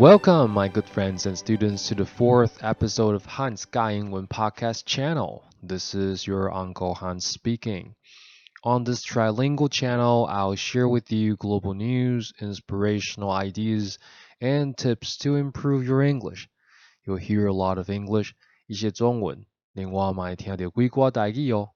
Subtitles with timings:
[0.00, 4.84] Welcome, my good friends and students, to the fourth episode of Hans Guy Ingwen podcast
[4.84, 5.44] channel.
[5.62, 7.94] This is your Uncle Hans speaking.
[8.62, 13.98] On this trilingual channel, I'll share with you global news, inspirational ideas,
[14.40, 16.48] and tips to improve your English.
[17.04, 18.34] You'll hear a lot of English,
[18.66, 21.70] 一些中文，另外嘛听到几挂台语哦。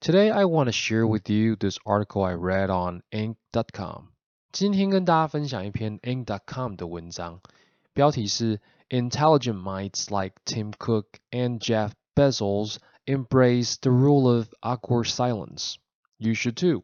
[0.00, 4.12] Today, I want to share with you this article I read on Inc.com.
[4.54, 7.40] 今天跟大家分享一篇 Inc.com 的文章，
[7.92, 15.76] 标题是 Intelligent minds like Tim Cook and Jeff Bezos embrace the rule of awkward silence.
[16.16, 16.82] You should too.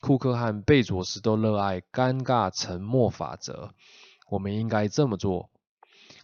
[0.00, 3.74] 库克和贝佐斯都热爱尴尬沉默法则。
[4.30, 5.50] 我们应该这么做。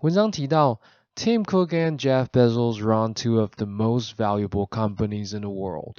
[0.01, 0.81] 文章提到，
[1.17, 5.97] Tim Cook and Jeff Bezos run two of the most valuable companies in the world.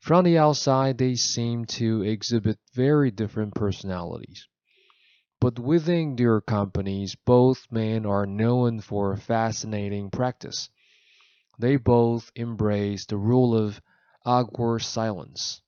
[0.00, 4.46] From the outside, they seem to exhibit very different personalities.
[5.40, 10.68] But within their companies, both men are known for a fascinating practice.
[11.58, 13.80] They both embrace the rule of
[14.24, 15.58] awkward silence。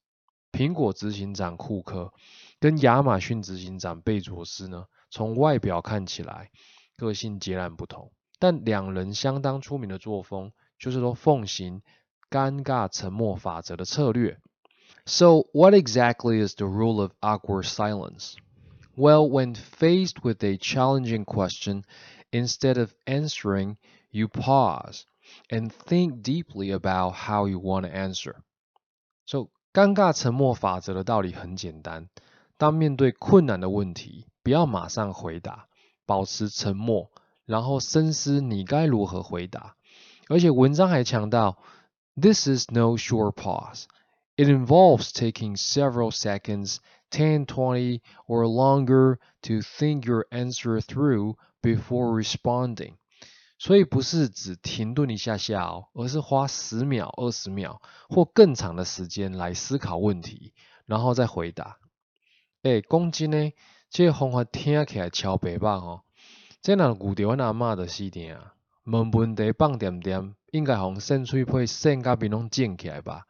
[0.53, 2.13] 苹果执行长库克
[2.59, 6.51] 跟亚马逊执行长贝佐斯呢，从外表看起来
[6.97, 11.83] 个性截然不同，但两人相当出名的作风就是都奉行
[12.33, 14.39] 尴尬沉默法则的策略。
[15.07, 18.35] So, what exactly is the rule of awkward silence?
[18.95, 21.85] Well, when faced with a challenging question,
[22.31, 23.77] instead of answering,
[24.11, 25.05] you pause
[25.49, 28.37] and think deeply about how you want to answer.
[29.25, 32.09] So，尴尬沉默法则的道理很简单。
[32.57, 35.69] 当面对困难的问题，不要马上回答，
[36.05, 37.11] 保持沉默，
[37.47, 39.77] 然后深思你该如何回答。
[40.29, 41.57] 而且文章还强调
[42.16, 43.86] ，This is no short pause.
[44.36, 46.78] It involves taking several seconds,
[47.12, 52.96] 10, 20, or longer to think your answer through before responding.
[53.60, 60.54] 所以不是只停顿一下下哦，而是花十秒、二十秒或更长的时间来思考问题，
[60.86, 61.78] 然后再回答。
[62.64, 63.52] 诶，讲真呢，
[63.90, 66.02] 这个方法听起来超白棒哦。
[66.62, 68.56] 这若遇到阮阿嬷的死定啊，
[68.86, 73.26] 问问题放点点，应该互扇喙皮扇甲面拢正起来吧。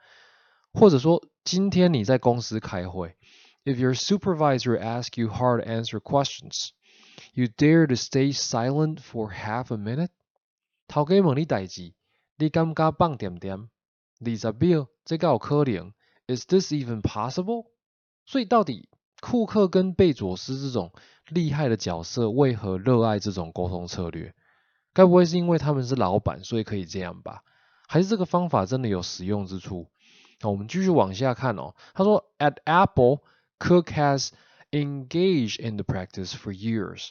[0.74, 3.16] 或者说，今天你在公司开会
[3.64, 6.72] ，if your supervisor ask you hard answer questions,
[7.34, 10.10] you dare to stay silent for half a minute？
[10.90, 11.94] 头家问你代志，
[12.38, 13.70] 你敢敢放点点？
[14.20, 15.94] 二十秒，这个有可能
[16.28, 17.68] ？Is this even possible？
[18.26, 18.90] 所以到底
[19.22, 20.92] 库克跟贝佐斯这种
[21.30, 24.36] 厉害的角色，为何热爱这种沟通策略？
[24.93, 27.43] 该不会是因为他们是老板，所以可以这样吧？
[27.87, 29.89] 还是这个方法真的有实用之处？
[30.41, 31.75] 那我们继续往下看哦。
[31.95, 33.23] 他说，At Apple,
[33.59, 34.31] Cook has
[34.71, 37.11] engaged in the practice for years.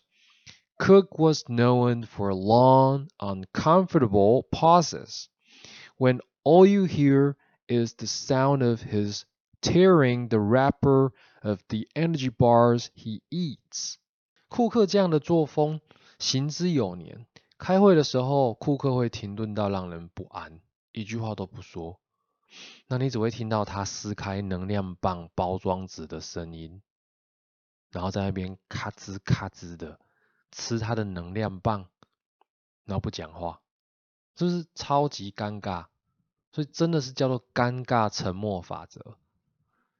[0.77, 5.27] Cook was known for long, uncomfortable pauses
[5.97, 7.35] when all you hear
[7.67, 9.23] is the sound of his
[9.61, 11.11] tearing the wrapper
[11.41, 13.95] of the energy bars he eats.
[14.47, 15.81] 库克这样的作风
[16.19, 17.25] 行之有年。
[17.62, 20.58] 开会的时候，库克会停顿到让人不安，
[20.90, 22.00] 一句话都不说。
[22.88, 26.82] 那你只会听到他撕开能量棒包装纸的声音，
[27.92, 30.00] 然后在那边咔吱咔吱的
[30.50, 31.88] 吃他的能量棒，
[32.84, 33.60] 然后不讲话，
[34.34, 35.86] 就是超级尴尬？
[36.50, 39.16] 所以真的是叫做尴尬沉默法则。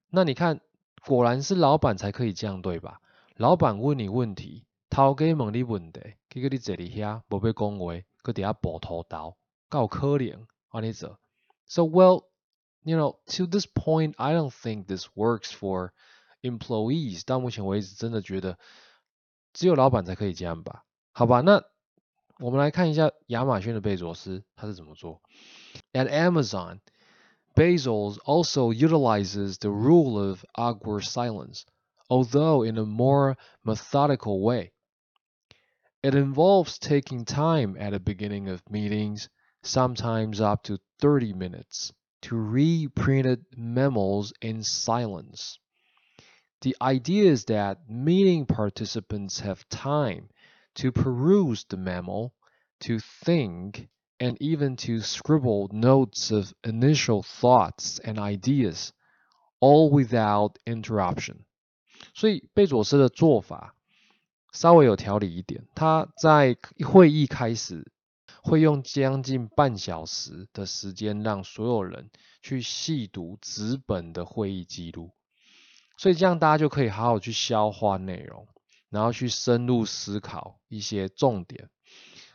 [0.08, 0.60] 那你看，
[1.06, 3.00] 果然是老板才可以这样对吧？
[3.36, 9.37] 老板问你问题，头家问你问题，结果你坐伫遐无要讲话，搁伫遐补头刀，
[9.69, 11.19] 够可怜，安尼做。
[11.65, 15.91] So well。you know, to this point, I don't think this works for
[16.41, 17.25] employees。
[17.25, 18.57] 到目前为止，真的觉得
[19.51, 20.85] 只有老板才可以这样吧？
[21.11, 21.61] 好吧，那
[22.39, 25.21] 我们来看一下亚马逊的贝佐斯他是怎么做。
[25.91, 26.79] At Amazon,
[27.53, 31.63] Bezos also utilizes the rule of awkward silence,
[32.07, 34.70] although in a more methodical way.
[36.01, 39.29] It involves taking time at the beginning of meetings,
[39.61, 45.59] sometimes up to 30 minutes to read printed memos in silence.
[46.61, 50.29] The idea is that meeting participants have time
[50.75, 52.33] to peruse the memo,
[52.81, 53.87] to think,
[54.19, 58.93] and even to scribble notes of initial thoughts and ideas,
[59.59, 61.45] all without interruption.
[62.13, 63.75] 所以贝佐斯的做法
[64.52, 66.56] 稍微有条理一点，他在
[66.86, 67.90] 会议开始
[68.42, 72.10] 会用将近半小时的时间让所有人
[72.42, 75.10] 去细读纸本的会议记录，
[75.96, 78.46] 所以这样大家就可以好好去消化内容，
[78.90, 81.70] 然后去深入思考一些重点，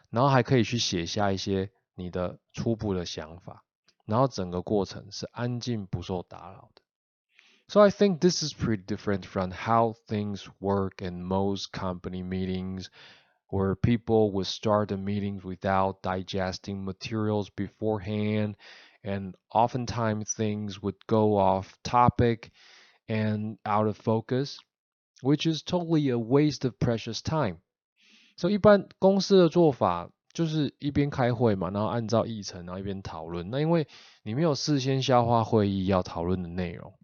[0.09, 3.63] 然后还可以去写下一些你的初步的想法，
[4.05, 6.81] 然后整个过程是安静不受打扰的。
[7.68, 12.90] So I think this is pretty different from how things work in most company meetings
[13.48, 18.56] where people would start the meetings without digesting materials beforehand
[19.02, 22.50] and oftentimes things would go off topic
[23.08, 24.58] and out of focus,
[25.22, 27.58] which is totally a waste of precious time.
[28.36, 33.50] So 一般公司的做法就是一边开会嘛，然后按照议程，然后一边讨论。
[33.50, 33.86] 那因为
[34.22, 36.94] 你没有事先消化会议要讨论的内容，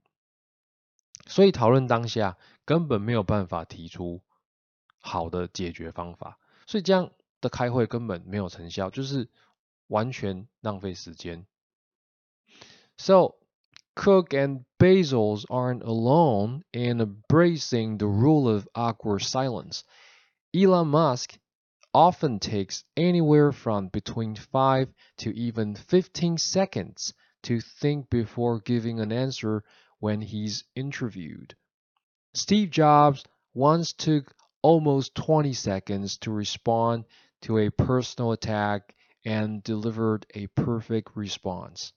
[1.27, 4.21] 所以讨论当下根本没有办法提出
[4.99, 6.37] 好的解决方法，
[6.67, 7.11] 所以这样
[7.41, 9.29] 的开会根本没有成效，就是
[9.87, 11.45] 完全浪费时间。
[12.97, 13.35] So
[13.95, 19.83] Cook and Bezos aren't alone in embracing the rule of awkward silence.
[20.51, 21.37] Elon Musk
[21.91, 24.87] often takes anywhere from between 5
[25.17, 29.63] to even 15 seconds to think before giving an answer
[30.02, 31.54] when he's interviewed.
[32.34, 37.04] Steve Jobs once took almost 20 seconds to respond
[37.42, 38.94] to a personal attack
[39.24, 41.90] and delivered a perfect response.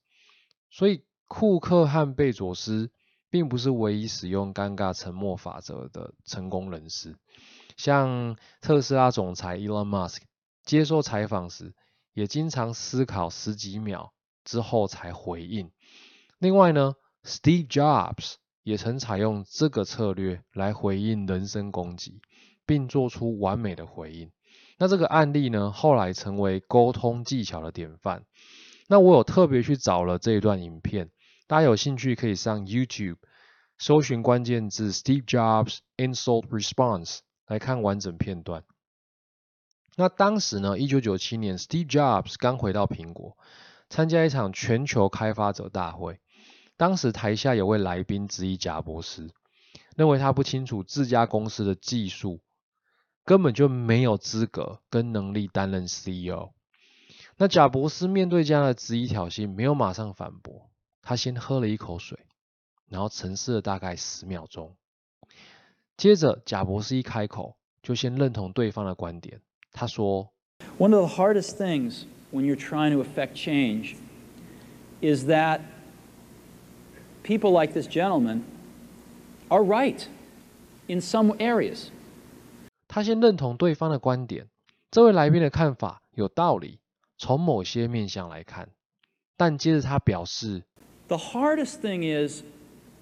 [0.69, 2.91] 所以库克和贝佐斯
[3.29, 7.17] 并不是唯一使用尴尬沉默法则的成功人士，
[7.77, 10.21] 像特斯拉总裁 Elon Musk
[10.63, 11.73] 接受采访时，
[12.13, 14.13] 也经常思考十几秒
[14.43, 15.71] 之后才回应。
[16.39, 16.95] 另外呢
[17.26, 22.22] ，Steve Jobs 也曾采用这个策略来回应人身攻击，
[22.64, 24.30] 并做出完美的回应。
[24.78, 28.24] 那这个案例呢，后来成为沟通技巧的典范。
[28.88, 31.10] 那我有特别去找了这一段影片。
[31.46, 33.18] 大家有兴趣可以上 YouTube
[33.78, 38.64] 搜寻关键字 Steve Jobs insult response 来看完整片段。
[39.96, 43.36] 那当时呢，一九九七年，Steve Jobs 刚回到苹果，
[43.88, 46.20] 参加一场全球开发者大会。
[46.76, 49.30] 当时台下有位来宾质疑贾博士，
[49.96, 52.40] 认为他不清楚自家公司的技术，
[53.24, 56.50] 根本就没有资格跟能力担任 CEO。
[57.38, 60.70] 那贾博士面对这样的质疑挑衅，没有马上反驳。
[61.02, 62.18] 他先喝了一口水，
[62.88, 64.76] 然后沉思了大概十秒钟。
[65.96, 69.40] 接着，贾博士一开口，就先认同对方的观点。
[69.72, 70.32] 他说
[70.78, 73.94] ：“One of the hardest things when you're trying to affect change
[75.00, 75.60] is that
[77.25, 78.41] people like this gentleman
[79.49, 80.07] are right
[80.87, 81.89] in some areas。”
[82.87, 84.47] 他先认同对方的观点。
[84.89, 86.79] 这位来宾的看法有道理，
[87.17, 88.69] 从某些面向来看。
[89.37, 90.63] 但接着他表示。
[91.11, 92.41] the hardest thing is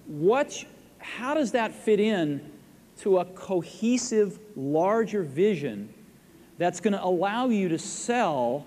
[0.08, 0.66] what,
[0.98, 2.42] how does that fit in
[3.02, 5.94] to a cohesive, larger vision
[6.58, 8.66] that's going to allow you to sell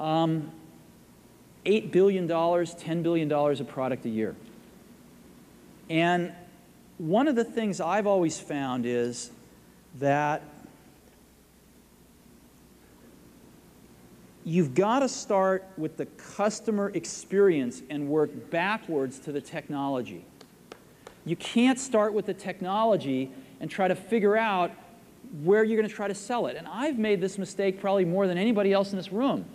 [0.00, 0.50] um,
[1.66, 4.34] $8 billion, $10 billion of product a year?
[5.89, 6.33] And
[6.97, 9.31] one of the things I've always found is
[9.99, 10.43] that
[14.43, 20.25] you've got to start with the customer experience and work backwards to the technology.
[21.25, 24.71] You can't start with the technology and try to figure out
[25.43, 26.55] where you're going to try to sell it.
[26.55, 29.45] And I've made this mistake probably more than anybody else in this room.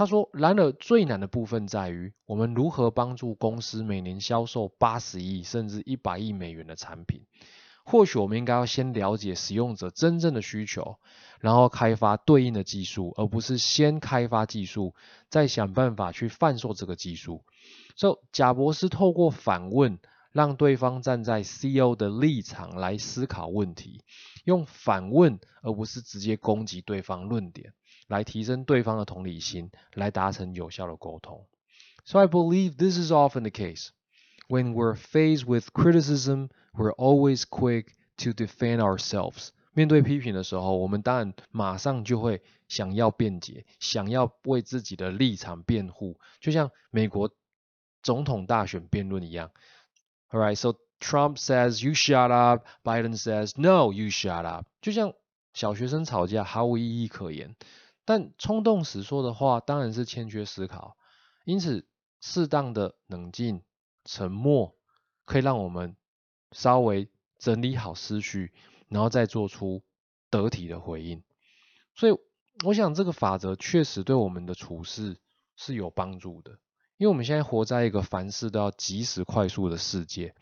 [0.00, 7.26] 他说：“然而，最难的部分在于，我们如何帮助公司每年销售八十亿甚至一百亿美元的产品。
[7.84, 10.96] 或许我们应该要先了解使用者真正的需求，
[11.38, 14.94] 然后开发对应的技术，而不是先开发技术，
[15.28, 17.44] 再想办法去贩售这个技术。
[17.94, 19.98] 所以，贾博士透过反问，
[20.32, 24.02] 让对方站在 CEO 的立场来思考问题，
[24.44, 27.72] 用反问而不是直接攻击对方论点，
[28.06, 31.46] 来提升对方的同理心，来达成有效的沟通。
[32.04, 33.88] So I believe this is often the case
[34.48, 36.48] when we're faced with criticism.
[36.72, 37.86] We're always quick
[38.18, 39.48] to defend ourselves.
[39.72, 47.30] 面对批评的时候，我们当然马上就会想要辩解，想要为自己的立场辩护，就像美国
[48.02, 49.50] 总统大选辩论一样。
[50.30, 54.66] All right, so Trump says you shut up, Biden says no, you shut up。
[54.80, 55.14] 就像
[55.52, 57.56] 小学生吵架，毫无意义可言。
[58.04, 60.96] 但冲动时说的话，当然是欠缺思考。
[61.44, 61.86] 因此，
[62.20, 63.62] 适当的冷静、
[64.04, 64.76] 沉默，
[65.24, 65.96] 可以让我们。
[66.52, 67.08] 稍微
[67.38, 68.52] 整理好思绪，
[68.88, 69.84] 然后再做出
[70.30, 71.22] 得体的回应。
[71.94, 72.18] 所以，
[72.64, 75.16] 我想这个法则确实对我们的处事
[75.54, 76.58] 是有帮助的。
[77.00, 80.34] 因为我们现在活在一个凡事都要及时、快速的世界。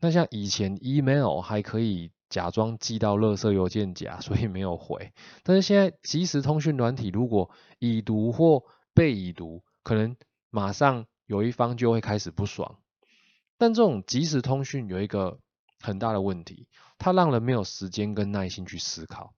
[0.00, 5.12] 那像以前 email 还可以假装寄到垃圾邮件夹，所以没有回。
[5.42, 8.64] 但是现在即时通讯软体如果已读或
[8.94, 10.16] 被已读，可能
[10.48, 12.78] 马上有一方就会开始不爽。
[13.58, 15.38] 但这种即时通讯有一个
[15.80, 16.66] 很大的问题，
[16.96, 19.34] 它让人没有时间跟耐心去思考。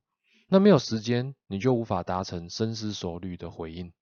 [0.47, 3.93] 那没有时间，你就无法达成深思熟虑的回应。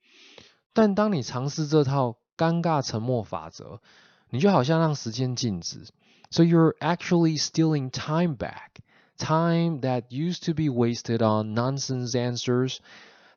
[0.74, 3.81] 但当你尝试这套尴尬沉默法则，
[4.29, 5.87] 你就好像让时间静止。
[6.29, 8.81] So you're actually stealing time back.
[9.17, 12.79] Time that used to be wasted on nonsense answers.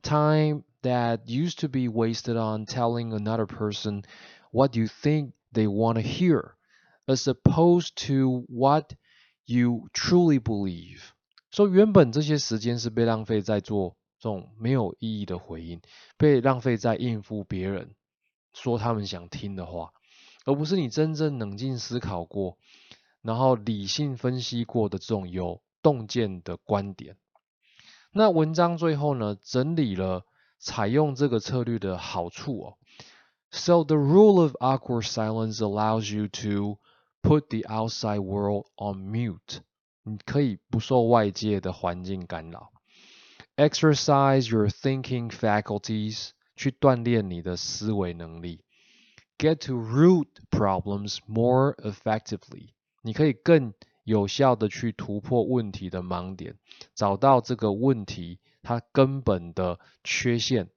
[0.02, 4.02] Time that used to be wasted on telling another person
[4.50, 6.54] what you think they want to hear,
[7.06, 8.94] as opposed to what
[9.46, 11.12] you truly believe.
[11.50, 15.80] 说原本这些时间是被浪费在做这种没有意义的回应，
[16.16, 17.94] 被浪费在应付别人
[18.52, 19.92] 说他们想听的话，
[20.44, 22.58] 而不是你真正冷静思考过，
[23.22, 27.16] 然后理性分析过的这种有洞见的观点。
[28.10, 30.24] 那文章最后呢，整理了
[30.58, 32.78] 采用这个策略的好处哦。
[33.50, 36.78] So the rule of awkward silence allows you to
[37.22, 39.60] put the outside world on mute.
[40.02, 42.72] 你可以不受外界的环境干扰，
[43.56, 48.63] exercise your thinking faculties， 去锻炼你的思维能力
[49.37, 52.69] ，get to root problems more effectively，
[53.01, 56.55] 你可以更有效的去突破问题的盲点，
[56.93, 60.69] 找到这个问题它根本的缺陷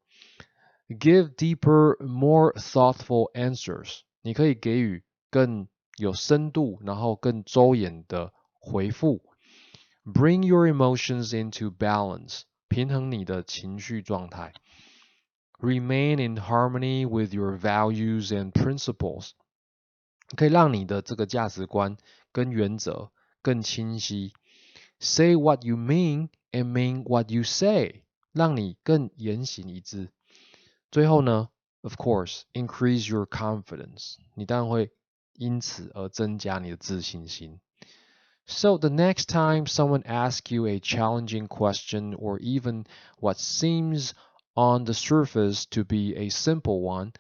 [0.89, 8.33] ，give deeper, more thoughtful answers，你可以给予更有深度，然后更周延的。
[8.69, 9.23] 回复
[10.05, 14.53] ，bring your emotions into balance，平衡你的情绪状态
[15.60, 19.32] ，remain in harmony with your values and principles，
[20.36, 21.98] 可以让你的这个价值观
[22.32, 23.12] 跟原则
[23.42, 24.34] 更清晰。
[25.00, 30.12] Say what you mean and mean what you say，让你更言行一致。
[30.92, 31.50] 最后呢，
[31.82, 34.92] of course，increase your confidence，你当然会
[35.34, 37.60] 因此而增加你的自信心。
[38.46, 42.86] So the next time someone asks you a challenging question or even
[43.20, 44.12] what seems
[44.56, 47.14] on the surface to be a simple one,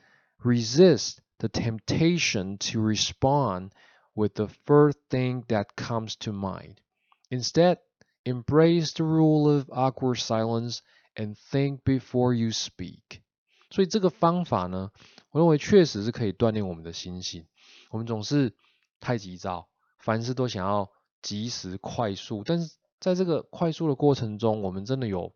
[0.44, 3.72] resist the temptation to respond
[4.14, 6.82] with the first thing that comes to mind.
[7.30, 7.78] Instead,
[8.26, 10.82] embrace the rule of awkward silence
[11.16, 13.22] and think before you speak.
[13.70, 14.92] 所以这个方法呢，
[15.32, 17.48] 我认为确实是可以锻炼我们的心性。
[17.90, 18.54] 我们总是
[19.00, 20.92] 太急躁，凡事都想要
[21.22, 25.34] 及时、快速，但是在这个快速的过程中，我们真的有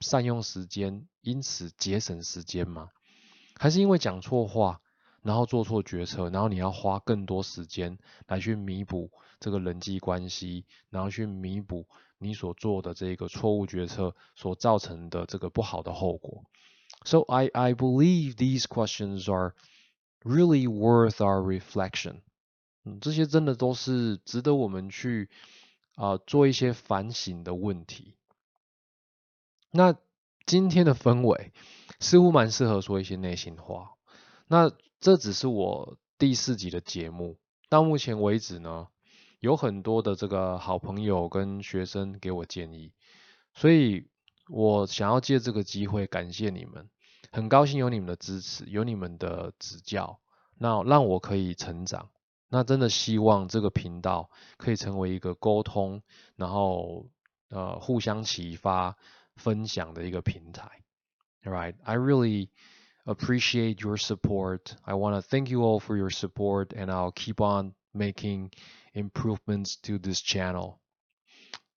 [0.00, 2.91] 善用时间， 因此节省时间吗？
[3.57, 4.79] 还是因为讲错话，
[5.23, 11.87] 然后做错决策，然后你要花更多时间来去弥补这个人际关系，然后去弥补
[12.19, 16.45] 你所做的这个错误决策所造成的这个不好的后果
[17.05, 19.55] ？So I I believe these questions are
[20.21, 22.21] really worth our reflection.
[22.83, 25.29] 嗯，这些真的都是值得我们去
[25.95, 28.13] 啊做一些反省的问题。
[29.71, 29.95] 那
[30.45, 31.51] 今天的氛围
[31.99, 33.91] 似乎蛮适合说一些内心话。
[34.47, 37.37] 那这只是我第四集的节目，
[37.69, 38.87] 到目前为止呢，
[39.39, 42.93] 有很多的这个好朋友跟学生给我建议，
[43.53, 44.07] 所以
[44.49, 46.89] 我想要借这个机会感谢你们，
[47.31, 50.19] 很高兴有你们的支持，有你们的指教，
[50.59, 52.09] 那让我可以成长。
[52.49, 56.03] 那真的希望这个频道可以成为一个沟通，
[56.35, 57.09] 然后
[57.49, 58.95] 呃互相启发、
[59.36, 60.82] 分享的一个平台。
[61.44, 62.50] All right, I really
[63.04, 64.74] appreciate your support.
[64.84, 68.52] I want to thank you all for your support, and I'll keep on making
[68.94, 70.80] improvements to this channel.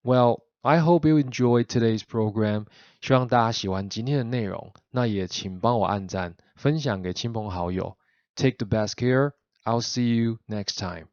[0.03, 2.67] Well, I hope you enjoyed today's program.
[3.01, 4.73] 希望大家喜欢今天的内容。
[4.91, 7.97] 那也请帮我按赞、分享给亲朋好友。
[8.35, 9.33] Take the best care.
[9.63, 11.07] I'll see you next time.